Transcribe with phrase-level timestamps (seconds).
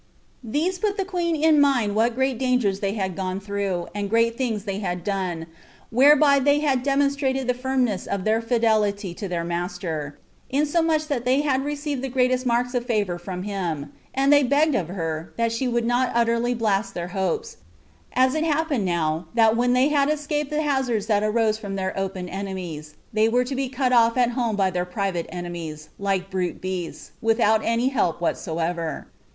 [0.43, 4.35] These put the queen in mind what great dangers they had gone through, and great
[4.35, 5.45] things they had done,
[5.91, 10.17] whereby they had demonstrated the firmness of their fidelity to their master,
[10.49, 14.73] insomuch that they had received the greatest marks of favor from him; and they begged
[14.73, 17.57] of her, that she would not utterly blast their hopes,
[18.13, 21.95] as it now happened, that when they had escaped the hazards that arose from their
[21.95, 26.31] [open] enemies, they were to be cut off at home by their [private] enemies, like
[26.31, 29.05] brute beasts, without any help whatsoever.